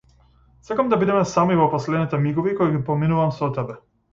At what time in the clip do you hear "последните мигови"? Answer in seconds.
1.75-2.57